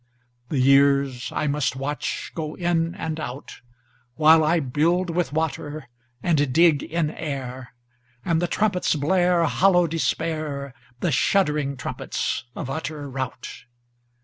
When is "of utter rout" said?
12.55-13.47